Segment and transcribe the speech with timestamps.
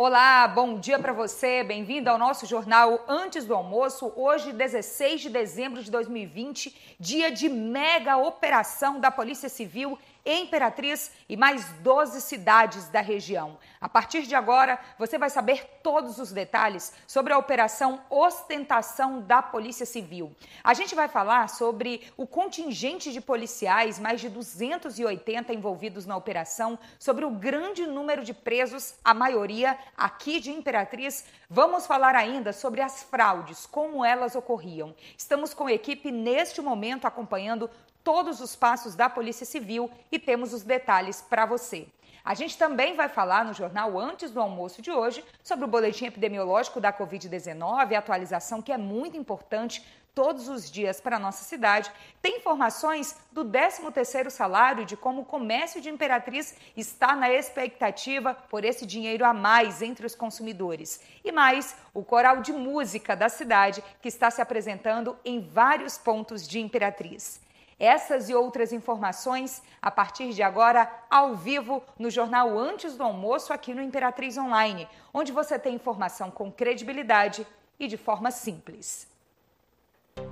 [0.00, 1.64] Olá, bom dia para você.
[1.64, 4.12] Bem-vindo ao nosso jornal Antes do Almoço.
[4.14, 11.36] Hoje, 16 de dezembro de 2020, dia de mega operação da Polícia Civil Imperatriz e
[11.36, 13.58] mais 12 cidades da região.
[13.80, 19.40] A partir de agora, você vai saber todos os detalhes sobre a operação Ostentação da
[19.40, 20.34] Polícia Civil.
[20.62, 26.78] A gente vai falar sobre o contingente de policiais, mais de 280 envolvidos na operação,
[26.98, 31.24] sobre o grande número de presos, a maioria aqui de Imperatriz.
[31.48, 34.94] Vamos falar ainda sobre as fraudes, como elas ocorriam.
[35.16, 37.70] Estamos com a equipe neste momento acompanhando
[38.08, 41.86] todos os passos da Polícia Civil e temos os detalhes para você.
[42.24, 46.06] A gente também vai falar no jornal antes do almoço de hoje sobre o boletim
[46.06, 51.92] epidemiológico da Covid-19, atualização que é muito importante todos os dias para a nossa cidade.
[52.22, 58.64] Tem informações do 13º salário de como o comércio de Imperatriz está na expectativa por
[58.64, 61.02] esse dinheiro a mais entre os consumidores.
[61.22, 66.48] E mais, o coral de música da cidade que está se apresentando em vários pontos
[66.48, 67.46] de Imperatriz.
[67.78, 73.52] Essas e outras informações a partir de agora, ao vivo, no jornal Antes do Almoço,
[73.52, 77.46] aqui no Imperatriz Online, onde você tem informação com credibilidade
[77.78, 79.06] e de forma simples.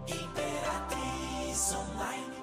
[0.09, 2.36] Imperatriz Online.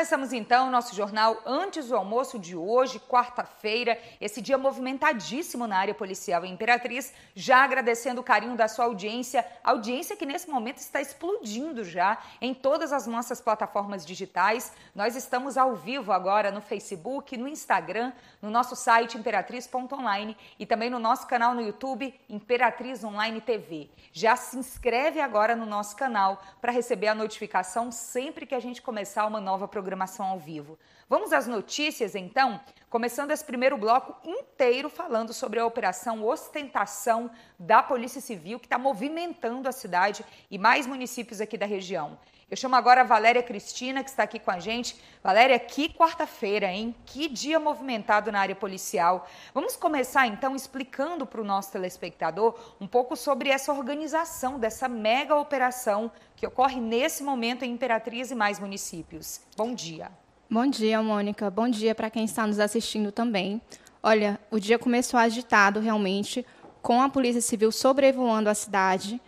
[0.00, 5.92] Começamos então nosso jornal antes do almoço de hoje, quarta-feira, esse dia movimentadíssimo na área
[5.92, 11.02] policial em Imperatriz, já agradecendo o carinho da sua audiência, audiência que nesse momento está
[11.02, 14.72] explodindo já em todas as nossas plataformas digitais.
[14.94, 18.10] Nós estamos ao vivo agora no Facebook, no Instagram,
[18.40, 23.90] no nosso site imperatriz.online e também no nosso canal no YouTube Imperatriz Online TV.
[24.14, 28.80] Já se inscreve agora no nosso canal para receber a notificação sempre que a gente
[28.80, 30.78] começar uma nova programação programação ao vivo.
[31.08, 32.60] Vamos às notícias, então?
[32.88, 37.28] Começando esse primeiro bloco inteiro falando sobre a operação Ostentação
[37.58, 42.16] da Polícia Civil, que está movimentando a cidade e mais municípios aqui da região.
[42.50, 44.96] Eu chamo agora a Valéria Cristina, que está aqui com a gente.
[45.22, 46.92] Valéria, que quarta-feira, hein?
[47.06, 49.28] Que dia movimentado na área policial.
[49.54, 55.36] Vamos começar então explicando para o nosso telespectador um pouco sobre essa organização dessa mega
[55.36, 59.40] operação que ocorre nesse momento em Imperatriz e mais municípios.
[59.56, 60.10] Bom dia.
[60.50, 61.48] Bom dia, Mônica.
[61.52, 63.62] Bom dia para quem está nos assistindo também.
[64.02, 66.44] Olha, o dia começou agitado realmente,
[66.82, 69.22] com a Polícia Civil sobrevoando a cidade.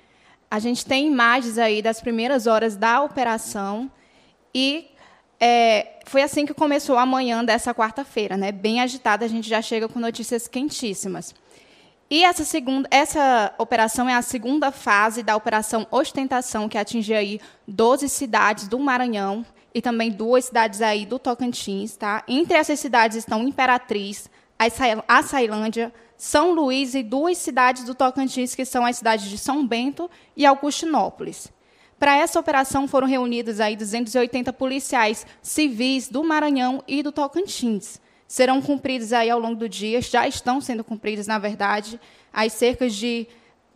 [0.53, 3.91] A gente tem imagens aí das primeiras horas da operação
[4.55, 4.85] e
[5.41, 8.53] é, foi assim que começou a manhã dessa quarta-feira, né?
[8.53, 11.35] Bem agitada, a gente já chega com notícias quentíssimas.
[12.11, 17.41] E essa segunda, essa operação é a segunda fase da operação Ostentação, que atinge aí
[17.67, 22.23] 12 cidades do Maranhão e também duas cidades aí do Tocantins, tá?
[22.29, 24.29] Entre essas cidades estão Imperatriz,
[25.09, 25.91] a Sailândia,
[26.25, 30.47] São Luís e duas cidades do Tocantins, que são as cidades de São Bento e
[30.47, 31.53] Augustinópolis.
[31.99, 38.63] Para essa operação foram reunidos aí 280 policiais civis do Maranhão e do Tocantins serão
[38.63, 42.01] cumpridos aí ao longo do dia, já estão sendo cumpridos, na verdade,
[42.33, 43.27] as cerca de,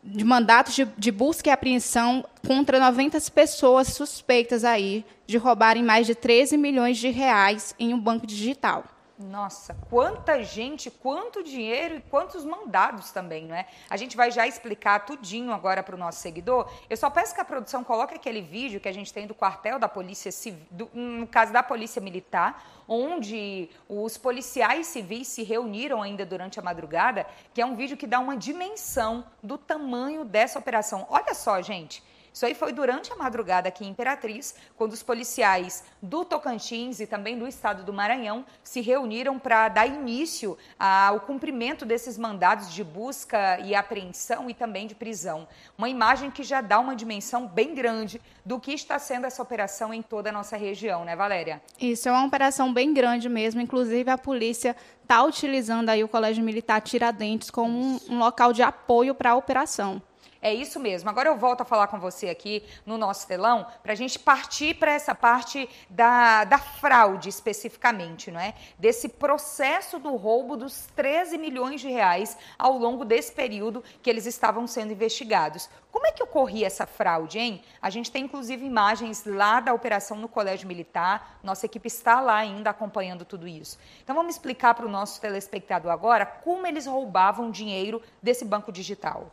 [0.05, 6.07] de mandatos de, de, busca e apreensão contra 90 pessoas suspeitas aí de roubarem mais
[6.07, 8.96] de 13 milhões de reais em um banco digital.
[9.19, 13.67] Nossa, quanta gente, quanto dinheiro e quantos mandados também, não é?
[13.89, 16.71] A gente vai já explicar tudinho agora para o nosso seguidor.
[16.91, 19.79] Eu só peço que a produção coloque aquele vídeo que a gente tem do quartel
[19.79, 26.03] da Polícia Civil, do, no caso da Polícia Militar, onde os policiais civis se reuniram
[26.03, 30.59] ainda durante a madrugada, que é um vídeo que dá uma dimensão do tamanho dessa
[30.59, 31.07] operação.
[31.09, 32.03] Olha só, gente.
[32.37, 37.07] Isso aí foi durante a madrugada aqui em Imperatriz, quando os policiais do Tocantins e
[37.07, 42.85] também do estado do Maranhão se reuniram para dar início ao cumprimento desses mandados de
[42.85, 45.49] busca e apreensão e também de prisão.
[45.79, 49.95] Uma imagem que já dá uma dimensão bem grande do que está sendo essa operação
[49.95, 51.63] em toda a nossa região, né, Valéria?
[51.81, 56.45] Isso é uma operação bem grande mesmo, inclusive a polícia está utilizando aí o Colégio
[56.45, 60.03] Militar Tiradentes como um, um local de apoio para a operação.
[60.47, 61.11] É isso mesmo.
[61.11, 64.75] Agora eu volto a falar com você aqui no nosso telão para a gente partir
[64.75, 68.55] para essa parte da, da fraude especificamente, não é?
[68.79, 74.25] Desse processo do roubo dos 13 milhões de reais ao longo desse período que eles
[74.25, 75.69] estavam sendo investigados.
[75.91, 77.61] Como é que ocorria essa fraude, hein?
[77.83, 81.41] A gente tem inclusive imagens lá da operação no Colégio Militar.
[81.43, 83.81] Nossa equipe está lá ainda acompanhando tudo isso.
[84.05, 89.33] Então vamos explicar para o nosso telespectador agora como eles roubavam dinheiro desse banco digital.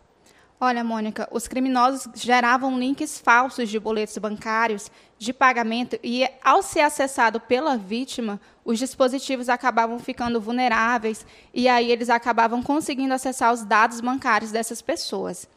[0.66, 4.90] Olha, Mônica, os criminosos geravam links falsos de boletos bancários
[5.20, 11.92] de pagamento e, ao ser acessado pela vítima, os dispositivos acabavam ficando vulneráveis e aí
[11.92, 15.50] eles acabavam conseguindo acessar os dados bancários dessas pessoas.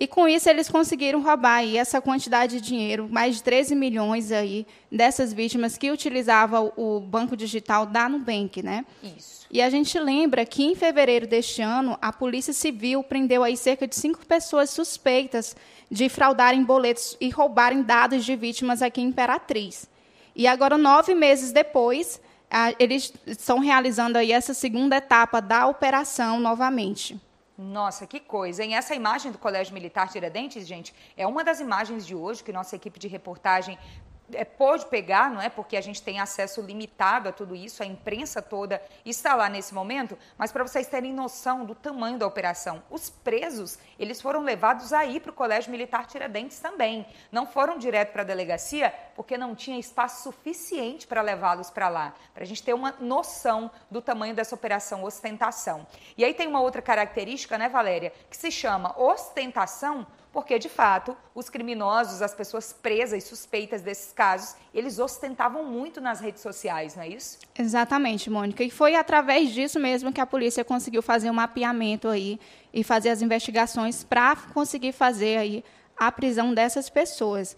[0.00, 4.32] E com isso eles conseguiram roubar aí essa quantidade de dinheiro, mais de 13 milhões
[4.32, 8.86] aí dessas vítimas que utilizavam o banco digital da Nubank, né?
[9.02, 9.46] Isso.
[9.50, 13.86] E a gente lembra que em fevereiro deste ano a Polícia Civil prendeu aí cerca
[13.86, 15.54] de cinco pessoas suspeitas
[15.90, 19.86] de fraudarem boletos e roubarem dados de vítimas aqui em Imperatriz.
[20.34, 22.18] E agora nove meses depois
[22.78, 27.20] eles estão realizando aí essa segunda etapa da operação novamente.
[27.60, 28.74] Nossa, que coisa, hein?
[28.74, 32.74] Essa imagem do Colégio Militar Tiradentes, gente, é uma das imagens de hoje que nossa
[32.74, 33.78] equipe de reportagem
[34.34, 35.48] é, pôde pegar, não é?
[35.48, 39.74] Porque a gente tem acesso limitado a tudo isso, a imprensa toda está lá nesse
[39.74, 44.92] momento, mas para vocês terem noção do tamanho da operação, os presos, eles foram levados
[44.92, 47.06] aí para o Colégio Militar Tiradentes também.
[47.30, 52.14] Não foram direto para a delegacia, porque não tinha espaço suficiente para levá-los para lá,
[52.34, 55.86] para a gente ter uma noção do tamanho dessa operação ostentação.
[56.16, 61.16] E aí tem uma outra característica, né, Valéria, que se chama ostentação porque de fato
[61.34, 66.96] os criminosos, as pessoas presas e suspeitas desses casos, eles ostentavam muito nas redes sociais,
[66.96, 67.38] não é isso?
[67.58, 68.62] Exatamente, Mônica.
[68.62, 72.38] E foi através disso mesmo que a polícia conseguiu fazer um mapeamento aí
[72.72, 75.64] e fazer as investigações para conseguir fazer aí
[75.96, 77.56] a prisão dessas pessoas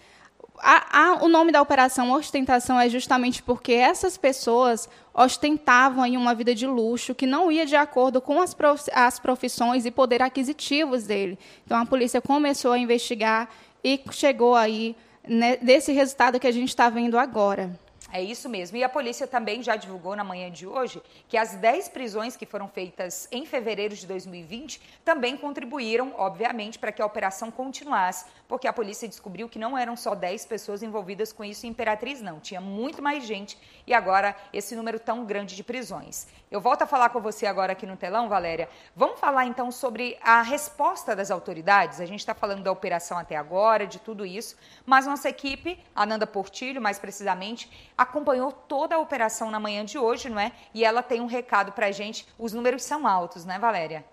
[0.64, 6.37] a, a, o nome da operação ostentação é justamente porque essas pessoas ostentavam em uma
[6.37, 10.23] vida de luxo que não ia de acordo com as, prof, as profissões e poder
[10.23, 11.37] aquisitivos dele.
[11.67, 13.49] Então a polícia começou a investigar
[13.82, 14.94] e chegou aí
[15.26, 17.73] né, desse resultado que a gente está vendo agora.
[18.14, 18.76] É isso mesmo.
[18.76, 22.44] E a polícia também já divulgou na manhã de hoje que as 10 prisões que
[22.44, 28.69] foram feitas em fevereiro de 2020 também contribuíram, obviamente, para que a operação continuasse, porque
[28.69, 32.38] a polícia descobriu que não eram só 10 pessoas envolvidas com isso em Imperatriz, não.
[32.38, 33.56] Tinha muito mais gente
[33.87, 36.26] e agora esse número tão grande de prisões.
[36.52, 38.69] Eu volto a falar com você agora aqui no telão, Valéria.
[38.94, 41.99] Vamos falar então sobre a resposta das autoridades.
[41.99, 44.54] A gente está falando da operação até agora, de tudo isso,
[44.84, 49.96] mas nossa equipe, a Nanda Portilho, mais precisamente, acompanhou toda a operação na manhã de
[49.96, 50.52] hoje, não é?
[50.75, 52.28] E ela tem um recado para a gente.
[52.38, 54.04] Os números são altos, né, Valéria?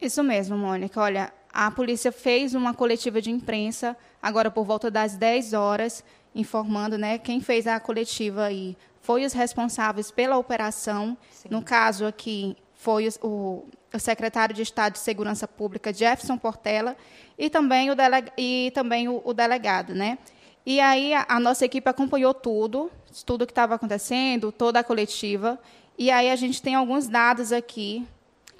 [0.00, 1.00] Isso mesmo, Mônica.
[1.00, 6.04] Olha, a polícia fez uma coletiva de imprensa agora por volta das 10 horas,
[6.36, 11.16] informando, né, quem fez a coletiva aí foi os responsáveis pela operação.
[11.30, 11.48] Sim.
[11.50, 16.96] No caso aqui foi o, o, secretário de Estado de Segurança Pública Jefferson Portela
[17.38, 20.16] e também o, delega, e também o, o delegado, né?
[20.64, 22.90] E aí a, a nossa equipe acompanhou tudo,
[23.26, 25.60] tudo que estava acontecendo, toda a coletiva.
[25.98, 28.08] E aí a gente tem alguns dados aqui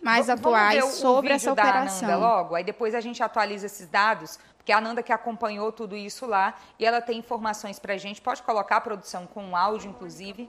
[0.03, 2.07] mais Vamos atuais sobre essa operação.
[2.07, 5.95] Ananda logo, aí depois a gente atualiza esses dados, porque a Ananda que acompanhou tudo
[5.95, 8.23] isso lá e ela tem informações para a gente.
[8.23, 10.49] Pode colocar a produção com um áudio, inclusive.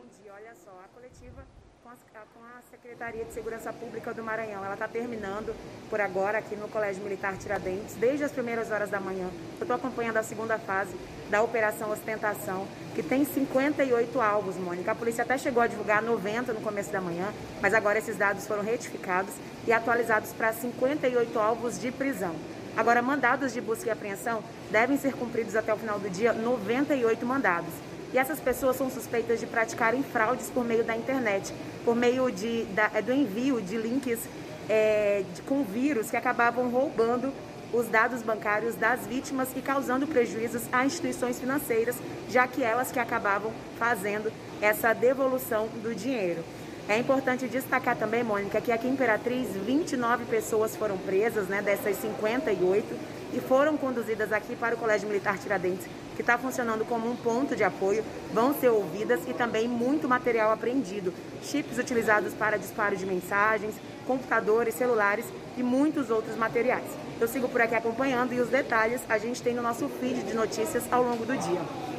[2.71, 4.63] Secretaria de Segurança Pública do Maranhão.
[4.63, 5.53] Ela está terminando
[5.89, 9.29] por agora aqui no Colégio Militar Tiradentes, desde as primeiras horas da manhã.
[9.57, 10.95] Eu estou acompanhando a segunda fase
[11.29, 14.91] da Operação Ostentação, que tem 58 alvos, Mônica.
[14.93, 18.47] A polícia até chegou a divulgar 90 no começo da manhã, mas agora esses dados
[18.47, 19.33] foram retificados
[19.67, 22.33] e atualizados para 58 alvos de prisão.
[22.77, 27.25] Agora, mandados de busca e apreensão devem ser cumpridos até o final do dia, 98
[27.25, 27.73] mandados.
[28.13, 31.53] E essas pessoas são suspeitas de praticarem fraudes por meio da internet,
[31.83, 34.19] por meio de, da, é, do envio de links
[34.69, 37.33] é, de, com vírus que acabavam roubando
[37.73, 41.95] os dados bancários das vítimas e causando prejuízos a instituições financeiras,
[42.29, 46.43] já que elas que acabavam fazendo essa devolução do dinheiro.
[46.87, 51.95] É importante destacar também, Mônica, que aqui em Imperatriz 29 pessoas foram presas, né, dessas
[51.97, 52.85] 58,
[53.33, 57.55] e foram conduzidas aqui para o Colégio Militar Tiradentes que está funcionando como um ponto
[57.55, 61.13] de apoio, vão ser ouvidas e também muito material apreendido.
[61.43, 63.75] Chips utilizados para disparo de mensagens,
[64.07, 65.25] computadores, celulares
[65.57, 66.85] e muitos outros materiais.
[67.19, 70.33] Eu sigo por aqui acompanhando e os detalhes a gente tem no nosso feed de
[70.33, 71.94] notícias ao longo do dia.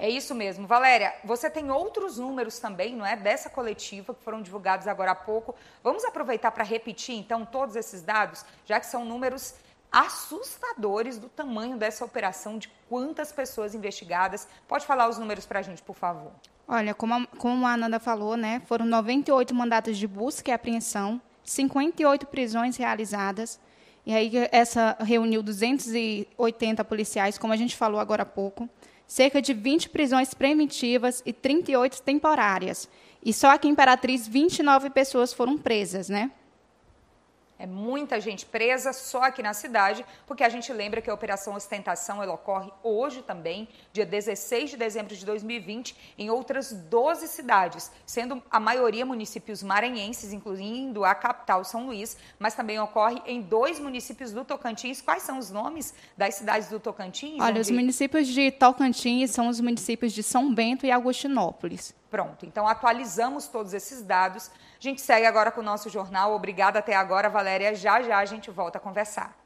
[0.00, 0.66] É isso mesmo.
[0.66, 3.14] Valéria, você tem outros números também, não é?
[3.14, 5.54] Dessa coletiva que foram divulgados agora há pouco.
[5.84, 9.54] Vamos aproveitar para repetir, então, todos esses dados, já que são números
[9.92, 14.48] assustadores do tamanho dessa operação, de quantas pessoas investigadas.
[14.66, 16.32] Pode falar os números para a gente, por favor.
[16.66, 21.20] Olha, como a, como a Ananda falou, né, foram 98 mandatos de busca e apreensão,
[21.44, 23.60] 58 prisões realizadas,
[24.06, 28.68] e aí essa reuniu 280 policiais, como a gente falou agora há pouco,
[29.10, 32.88] cerca de 20 prisões preventivas e 38 temporárias.
[33.24, 36.30] E só aqui em Imperatriz, 29 pessoas foram presas, né?
[37.60, 41.54] É muita gente presa só aqui na cidade, porque a gente lembra que a Operação
[41.54, 47.92] Ostentação ela ocorre hoje também, dia 16 de dezembro de 2020, em outras 12 cidades,
[48.06, 53.78] sendo a maioria municípios maranhenses, incluindo a capital São Luís, mas também ocorre em dois
[53.78, 55.02] municípios do Tocantins.
[55.02, 57.38] Quais são os nomes das cidades do Tocantins?
[57.38, 57.60] Olha, onde...
[57.60, 61.94] os municípios de Tocantins são os municípios de São Bento e Agostinópolis.
[62.10, 64.50] Pronto, então atualizamos todos esses dados.
[64.50, 66.34] A gente segue agora com o nosso jornal.
[66.34, 67.74] Obrigada até agora, Valéria.
[67.74, 69.39] Já já a gente volta a conversar.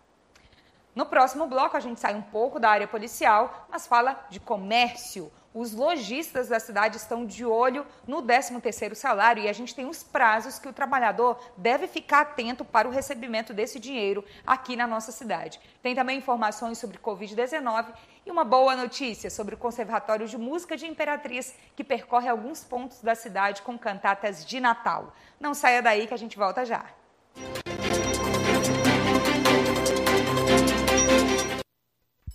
[0.95, 5.31] No próximo bloco, a gente sai um pouco da área policial, mas fala de comércio
[5.55, 10.03] os lojistas da cidade estão de olho no 13º salário e a gente tem os
[10.03, 15.13] prazos que o trabalhador deve ficar atento para o recebimento desse dinheiro aqui na nossa
[15.13, 15.61] cidade.
[15.81, 17.87] Tem também informações sobre Covid-19
[18.27, 23.01] e uma boa notícia sobre o Conservatório de Música de Imperatriz, que percorre alguns pontos
[23.01, 25.15] da cidade com cantatas de Natal.
[25.39, 26.85] Não saia daí que a gente volta já.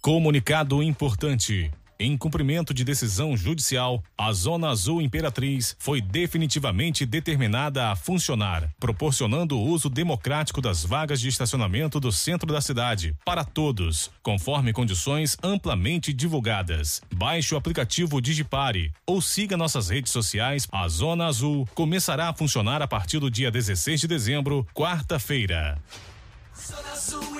[0.09, 1.71] Comunicado importante.
[1.99, 9.55] Em cumprimento de decisão judicial, a Zona Azul Imperatriz foi definitivamente determinada a funcionar, proporcionando
[9.55, 15.37] o uso democrático das vagas de estacionamento do centro da cidade para todos, conforme condições
[15.43, 17.03] amplamente divulgadas.
[17.13, 20.67] Baixe o aplicativo Digipare ou siga nossas redes sociais.
[20.71, 25.77] A Zona Azul começará a funcionar a partir do dia 16 de dezembro, quarta-feira.
[26.55, 27.39] Zona Azul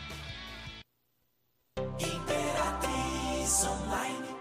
[2.00, 4.37] Imperatriz Online.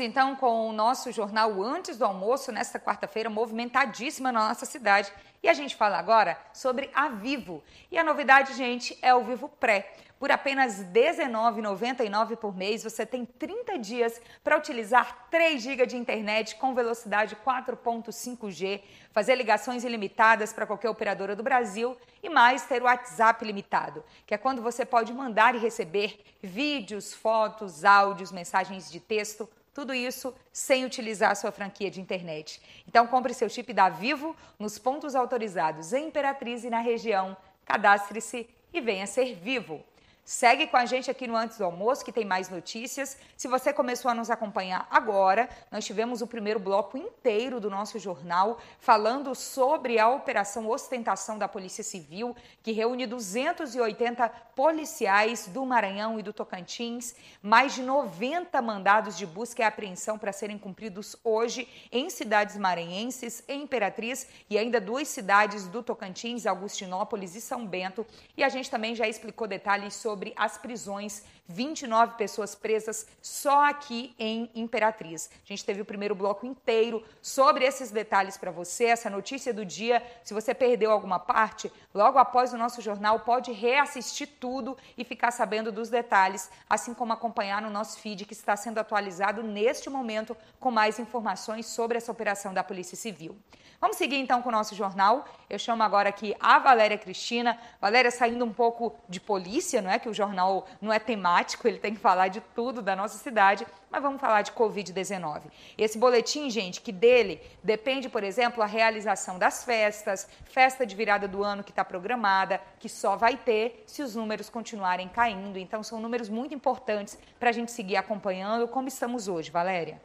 [0.00, 5.12] Então, com o nosso jornal antes do almoço, nesta quarta-feira, movimentadíssima na nossa cidade.
[5.40, 7.62] E a gente fala agora sobre a Vivo.
[7.90, 9.94] E a novidade, gente, é o Vivo Pré.
[10.18, 16.56] Por apenas R$19,99 por mês, você tem 30 dias para utilizar 3 GB de internet
[16.56, 22.86] com velocidade 4.5G, fazer ligações ilimitadas para qualquer operadora do Brasil e mais ter o
[22.86, 28.98] WhatsApp limitado, que é quando você pode mandar e receber vídeos, fotos, áudios, mensagens de
[28.98, 32.62] texto, tudo isso sem utilizar a sua franquia de internet.
[32.88, 37.36] Então compre seu chip da Vivo nos pontos autorizados em Imperatriz e na região.
[37.66, 39.84] Cadastre-se e venha ser vivo.
[40.26, 43.16] Segue com a gente aqui no Antes do Almoço, que tem mais notícias.
[43.36, 47.96] Se você começou a nos acompanhar agora, nós tivemos o primeiro bloco inteiro do nosso
[48.00, 56.18] jornal falando sobre a operação Ostentação da Polícia Civil, que reúne 280 policiais do Maranhão
[56.18, 61.68] e do Tocantins, mais de 90 mandados de busca e apreensão para serem cumpridos hoje
[61.92, 68.04] em cidades maranhenses, em Imperatriz e ainda duas cidades do Tocantins, Augustinópolis e São Bento.
[68.36, 73.64] E a gente também já explicou detalhes sobre sobre as prisões 29 pessoas presas só
[73.64, 75.30] aqui em Imperatriz.
[75.44, 79.64] A gente teve o primeiro bloco inteiro sobre esses detalhes para você, essa notícia do
[79.64, 80.02] dia.
[80.24, 85.30] Se você perdeu alguma parte, logo após o nosso jornal, pode reassistir tudo e ficar
[85.30, 90.36] sabendo dos detalhes, assim como acompanhar no nosso feed que está sendo atualizado neste momento
[90.58, 93.36] com mais informações sobre essa operação da Polícia Civil.
[93.78, 95.26] Vamos seguir então com o nosso jornal.
[95.50, 97.58] Eu chamo agora aqui a Valéria Cristina.
[97.78, 99.98] Valéria, saindo um pouco de polícia, não é?
[99.98, 103.18] Que o jornal não é temático temático, ele tem que falar de tudo da nossa
[103.18, 105.42] cidade, mas vamos falar de Covid-19.
[105.76, 111.28] Esse boletim, gente, que dele depende, por exemplo, a realização das festas, festa de virada
[111.28, 115.58] do ano que está programada, que só vai ter se os números continuarem caindo.
[115.58, 120.00] Então, são números muito importantes para a gente seguir acompanhando como estamos hoje, Valéria.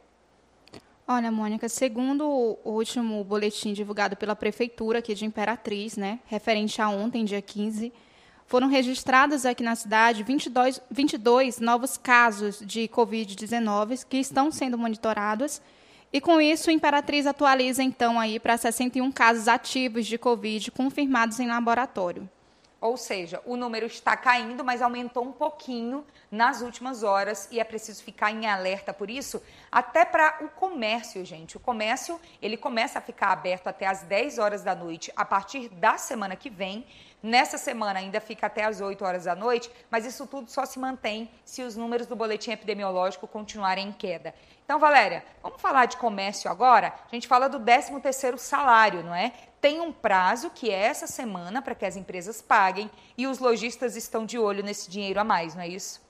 [1.06, 2.24] Olha, Mônica, segundo
[2.64, 7.92] o último boletim divulgado pela Prefeitura aqui de Imperatriz, né, referente a ontem, dia 15,
[8.52, 15.62] foram registrados aqui na cidade 22, 22 novos casos de Covid-19 que estão sendo monitorados.
[16.12, 21.40] E com isso, a Imperatriz atualiza então aí para 61 casos ativos de Covid confirmados
[21.40, 22.28] em laboratório.
[22.78, 27.64] Ou seja, o número está caindo, mas aumentou um pouquinho nas últimas horas e é
[27.64, 29.40] preciso ficar em alerta por isso,
[29.70, 31.56] até para o comércio, gente.
[31.56, 35.68] O comércio, ele começa a ficar aberto até às 10 horas da noite a partir
[35.68, 36.84] da semana que vem.
[37.22, 40.78] Nessa semana ainda fica até às 8 horas da noite, mas isso tudo só se
[40.78, 44.34] mantém se os números do boletim epidemiológico continuarem em queda.
[44.64, 46.92] Então, Valéria, vamos falar de comércio agora?
[47.10, 49.32] A gente fala do 13º salário, não é?
[49.60, 53.94] Tem um prazo, que é essa semana, para que as empresas paguem, e os lojistas
[53.94, 56.02] estão de olho nesse dinheiro a mais, não é isso?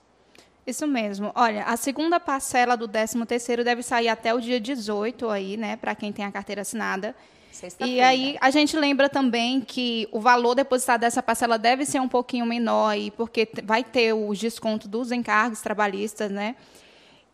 [0.65, 1.31] Isso mesmo.
[1.35, 5.93] Olha, a segunda parcela do 13º deve sair até o dia 18 aí, né, para
[5.93, 7.13] quem tem a carteira assinada.
[7.85, 12.07] E aí a gente lembra também que o valor depositado dessa parcela deve ser um
[12.07, 16.55] pouquinho menor aí, porque vai ter o desconto dos encargos trabalhistas, né?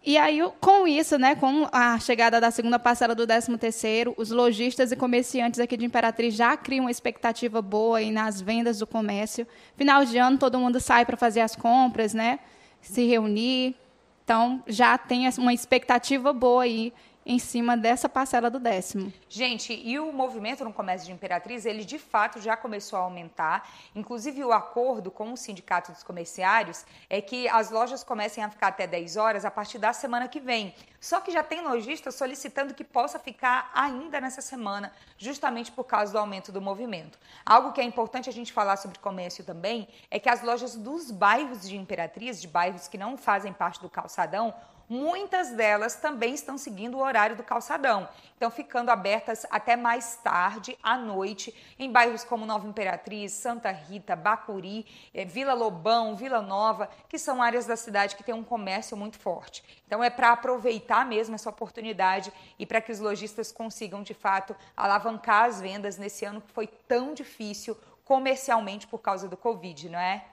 [0.02, 4.94] E aí, com isso, né, com a chegada da segunda parcela do 13º, os lojistas
[4.94, 9.46] e comerciantes aqui de Imperatriz já criam uma expectativa boa aí nas vendas do comércio.
[9.76, 12.40] Final de ano, todo mundo sai para fazer as compras, né,
[12.82, 13.76] se reunir.
[14.24, 16.94] Então, já tem uma expectativa boa aí
[17.30, 19.14] em cima dessa parcela do décimo.
[19.30, 23.70] Gente, e o movimento no comércio de Imperatriz, ele de fato já começou a aumentar.
[23.94, 28.70] Inclusive, o acordo com o Sindicato dos Comerciários é que as lojas comecem a ficar
[28.70, 30.74] até 10 horas a partir da semana que vem.
[31.00, 36.12] Só que já tem lojista solicitando que possa ficar ainda nessa semana, justamente por causa
[36.12, 37.20] do aumento do movimento.
[37.46, 41.12] Algo que é importante a gente falar sobre comércio também é que as lojas dos
[41.12, 44.52] bairros de Imperatriz, de bairros que não fazem parte do calçadão,
[44.90, 48.10] muitas delas também estão seguindo o horário do calçadão.
[48.36, 54.16] Então, ficando abertas até mais tarde, à noite, em bairros como Nova Imperatriz, Santa Rita,
[54.16, 58.98] Bacuri, eh, Vila Lobão, Vila Nova, que são áreas da cidade que têm um comércio
[58.98, 59.64] muito forte.
[59.86, 64.56] Então, é para aproveitar mesmo essa oportunidade e para que os lojistas consigam, de fato,
[64.76, 70.00] alavancar as vendas nesse ano que foi tão difícil comercialmente por causa do Covid, não
[70.00, 70.26] é?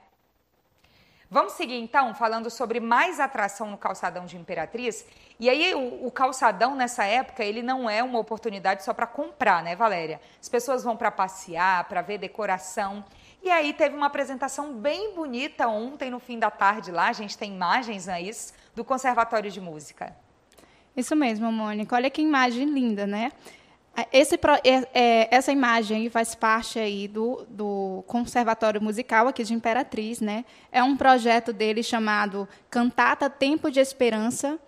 [1.29, 5.05] Vamos seguir então falando sobre mais atração no calçadão de Imperatriz.
[5.37, 9.61] E aí o, o calçadão nessa época ele não é uma oportunidade só para comprar,
[9.61, 10.21] né, Valéria?
[10.41, 13.03] As pessoas vão para passear, para ver decoração.
[13.43, 17.09] E aí teve uma apresentação bem bonita ontem no fim da tarde lá.
[17.09, 18.31] A gente tem imagens aí
[18.73, 20.15] do Conservatório de Música.
[20.95, 21.93] Isso mesmo, Mônica.
[21.93, 23.33] Olha que imagem linda, né?
[24.13, 30.21] Esse, é, é, essa imagem faz parte aí do, do Conservatório Musical aqui de Imperatriz,
[30.21, 30.45] né?
[30.71, 34.59] É um projeto dele chamado Cantata Tempo de Esperança.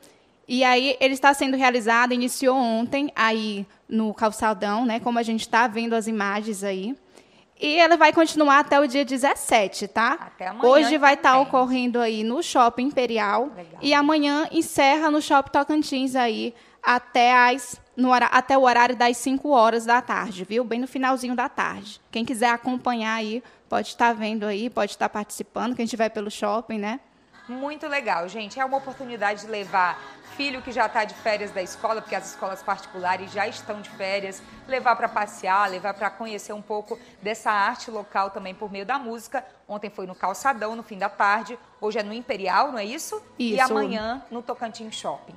[0.47, 4.99] E aí ele está sendo realizado, iniciou ontem aí no Calçadão, né?
[4.99, 6.95] Como a gente está vendo as imagens aí.
[7.61, 10.13] E ela vai continuar até o dia 17, tá?
[10.13, 10.67] Até amanhã.
[10.67, 13.51] Hoje vai estar tá ocorrendo aí no Shopping Imperial.
[13.55, 13.79] Legal.
[13.79, 19.49] E amanhã encerra no Shopping Tocantins aí até as no, até o horário das 5
[19.49, 20.63] horas da tarde, viu?
[20.63, 22.01] Bem no finalzinho da tarde.
[22.09, 26.77] Quem quiser acompanhar aí, pode estar vendo aí, pode estar participando, quem estiver pelo shopping,
[26.77, 26.99] né?
[27.47, 28.59] Muito legal, gente.
[28.59, 29.99] É uma oportunidade de levar
[30.37, 33.89] filho que já está de férias da escola, porque as escolas particulares já estão de
[33.89, 38.85] férias, levar para passear, levar para conhecer um pouco dessa arte local também por meio
[38.85, 39.43] da música.
[39.67, 41.59] Ontem foi no Calçadão, no fim da tarde.
[41.81, 43.21] Hoje é no Imperial, não é isso?
[43.37, 43.55] Isso.
[43.55, 45.35] E amanhã no Tocantins Shopping.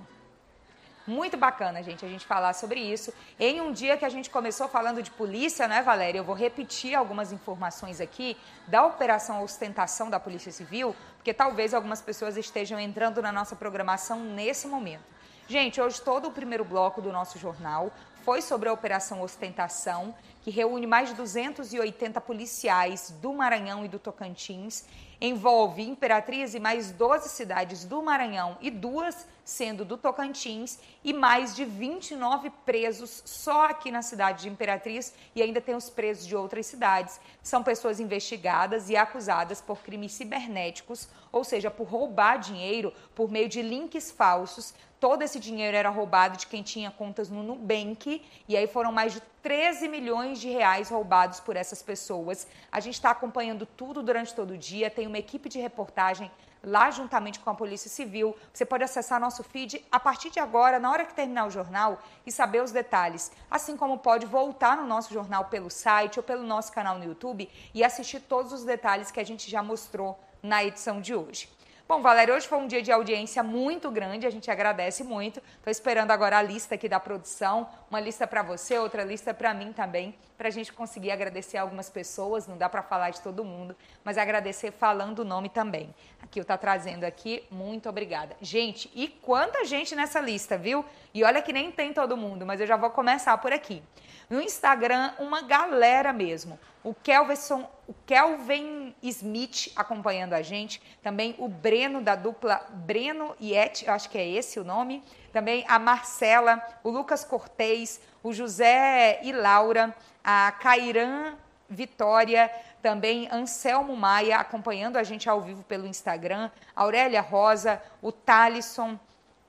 [1.07, 3.13] Muito bacana, gente, a gente falar sobre isso.
[3.39, 6.19] Em um dia que a gente começou falando de polícia, não é, Valéria?
[6.19, 8.37] Eu vou repetir algumas informações aqui
[8.69, 14.21] da operação ostentação da Polícia Civil, porque talvez algumas pessoas estejam entrando na nossa programação
[14.21, 15.03] nesse momento.
[15.49, 17.91] Gente, hoje todo o primeiro bloco do nosso jornal
[18.25, 23.99] foi sobre a Operação Ostentação, que reúne mais de 280 policiais do Maranhão e do
[23.99, 24.85] Tocantins
[25.23, 31.55] envolve Imperatriz e mais 12 cidades do Maranhão e duas sendo do Tocantins e mais
[31.55, 36.37] de 29 presos só aqui na cidade de Imperatriz e ainda tem os presos de
[36.37, 37.21] outras cidades.
[37.43, 43.49] São pessoas investigadas e acusadas por crimes cibernéticos, ou seja, por roubar dinheiro por meio
[43.49, 44.75] de links falsos.
[45.01, 49.15] Todo esse dinheiro era roubado de quem tinha contas no Nubank e aí foram mais
[49.15, 52.47] de 13 milhões de reais roubados por essas pessoas.
[52.71, 56.31] A gente está acompanhando tudo durante todo o dia, tem uma equipe de reportagem
[56.63, 58.37] lá juntamente com a Polícia Civil.
[58.53, 62.01] Você pode acessar nosso feed a partir de agora, na hora que terminar o jornal,
[62.27, 63.33] e saber os detalhes.
[63.51, 67.49] Assim como pode voltar no nosso jornal pelo site ou pelo nosso canal no YouTube
[67.75, 71.49] e assistir todos os detalhes que a gente já mostrou na edição de hoje.
[71.93, 75.43] Bom, Valéria, hoje foi um dia de audiência muito grande, a gente agradece muito.
[75.59, 79.53] Estou esperando agora a lista aqui da produção, uma lista para você, outra lista para
[79.53, 83.45] mim também, para a gente conseguir agradecer algumas pessoas, não dá para falar de todo
[83.45, 85.95] mundo, mas agradecer falando o nome também.
[86.21, 88.37] Aqui eu tá trazendo aqui, muito obrigada.
[88.41, 90.85] Gente, e quanta gente nessa lista, viu?
[91.15, 93.85] E olha que nem tem todo mundo, mas eu já vou começar por aqui.
[94.29, 96.59] No Instagram, uma galera mesmo.
[96.83, 100.83] O Kelvin, o Kelvin Smith acompanhando a gente.
[101.05, 105.05] Também o Breno, da dupla Breno e Et, acho que é esse o nome.
[105.33, 111.35] Também a Marcela, o Lucas Cortez, o José e Laura, a Cairan
[111.69, 112.51] Vitória,
[112.83, 118.99] também Anselmo Maia acompanhando a gente ao vivo pelo Instagram, Aurélia Rosa, o Talisson,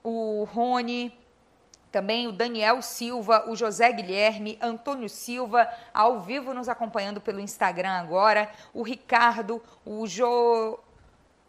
[0.02, 1.12] o Rony,
[1.94, 7.92] também o Daniel Silva, o José Guilherme, Antônio Silva, ao vivo nos acompanhando pelo Instagram
[7.92, 10.78] agora, o Ricardo, o jo...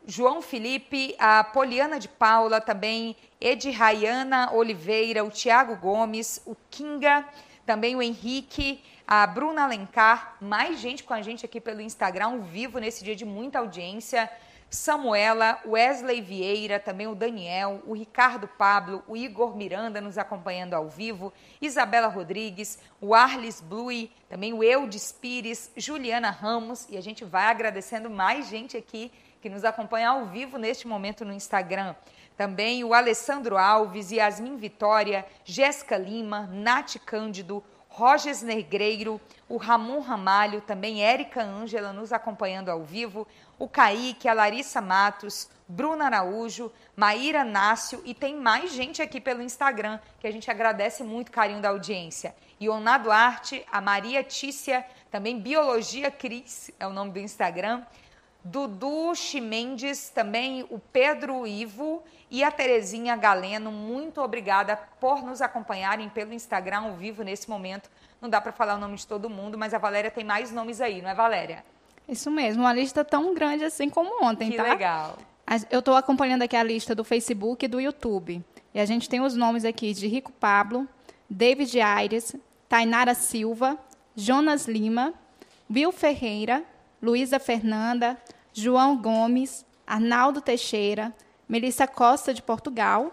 [0.07, 7.25] João Felipe, a Poliana de Paula, também Edi Rayana Oliveira, o Tiago Gomes, o Kinga,
[7.65, 12.39] também o Henrique, a Bruna Alencar, mais gente com a gente aqui pelo Instagram, ao
[12.41, 14.29] vivo, nesse dia de muita audiência.
[14.69, 20.89] Samuela, Wesley Vieira, também o Daniel, o Ricardo Pablo, o Igor Miranda nos acompanhando ao
[20.89, 27.23] vivo, Isabela Rodrigues, o Arlis Blui, também o Eudes Pires, Juliana Ramos, e a gente
[27.23, 29.11] vai agradecendo mais gente aqui
[29.45, 31.93] que nos acompanha ao vivo neste momento no Instagram.
[32.35, 40.61] Também o Alessandro Alves, Yasmin Vitória, Jéssica Lima, Nath Cândido, Roges Negreiro, o Ramon Ramalho,
[40.61, 43.27] também Érica Ângela nos acompanhando ao vivo,
[43.59, 49.43] o Kaique, a Larissa Matos, Bruna Araújo, Maíra Nácio e tem mais gente aqui pelo
[49.43, 52.35] Instagram que a gente agradece muito o carinho da audiência.
[52.59, 57.83] Ioná Duarte, a Maria Tícia, também Biologia Cris é o nome do Instagram.
[58.45, 63.71] Dudu Chimendes, também o Pedro Ivo e a Terezinha Galeno.
[63.71, 67.89] Muito obrigada por nos acompanharem pelo Instagram ao vivo nesse momento.
[68.21, 70.79] Não dá para falar o nome de todo mundo, mas a Valéria tem mais nomes
[70.79, 71.65] aí, não é, Valéria?
[72.07, 74.63] Isso mesmo, uma lista tão grande assim como ontem, que tá?
[74.63, 75.17] Que legal.
[75.71, 78.45] Eu estou acompanhando aqui a lista do Facebook e do YouTube.
[78.75, 80.87] E a gente tem os nomes aqui de Rico Pablo,
[81.27, 82.35] David Aires,
[82.69, 83.75] Tainara Silva,
[84.15, 85.15] Jonas Lima,
[85.67, 86.63] Will Ferreira,
[87.01, 88.17] Luísa Fernanda,
[88.57, 91.13] João Gomes, Arnaldo Teixeira,
[91.47, 93.11] Melissa Costa de Portugal,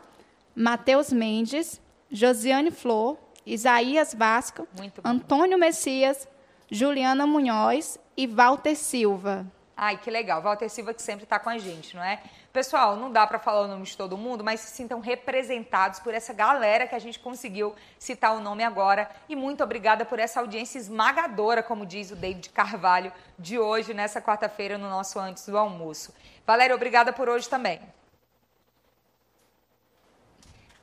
[0.55, 4.69] Matheus Mendes, Josiane Flor, Isaías Vasco,
[5.03, 6.29] Antônio Messias,
[6.71, 9.45] Juliana Munhoz e Walter Silva.
[9.77, 10.41] Ai, que legal.
[10.41, 12.23] Walter Silva que sempre está com a gente, não é?
[12.53, 16.13] Pessoal, não dá para falar o nome de todo mundo, mas se sintam representados por
[16.13, 19.11] essa galera que a gente conseguiu citar o nome agora.
[19.27, 24.21] E muito obrigada por essa audiência esmagadora, como diz o David Carvalho, de hoje, nessa
[24.21, 26.15] quarta-feira, no nosso Antes do Almoço.
[26.47, 27.81] Valéria, obrigada por hoje também.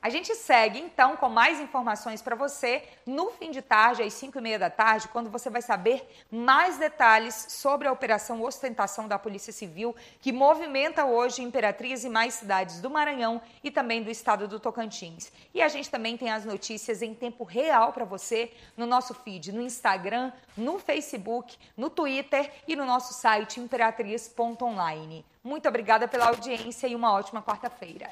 [0.02, 4.38] A gente segue então com mais informações para você no fim de tarde, às 5
[4.38, 9.18] e meia da tarde, quando você vai saber mais detalhes sobre a operação Ostentação da
[9.18, 14.48] Polícia Civil, que movimenta hoje Imperatriz e mais cidades do Maranhão e também do estado
[14.48, 15.30] do Tocantins.
[15.52, 19.52] E a gente também tem as notícias em tempo real para você no nosso feed,
[19.52, 25.26] no Instagram, no Facebook, no Twitter e no nosso site imperatriz.online.
[25.44, 28.08] Muito obrigada pela audiência e uma ótima quarta-feira.